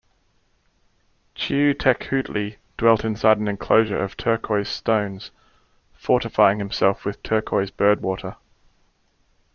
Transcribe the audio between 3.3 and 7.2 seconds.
an enclosure of turquoise stones, fortifying himself